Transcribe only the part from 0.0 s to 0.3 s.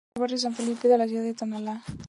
Se ubica en el